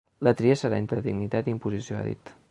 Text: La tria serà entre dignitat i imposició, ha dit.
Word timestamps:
La 0.27 0.31
tria 0.37 0.55
serà 0.61 0.79
entre 0.83 1.03
dignitat 1.07 1.51
i 1.51 1.53
imposició, 1.55 1.99
ha 2.01 2.07
dit. 2.09 2.33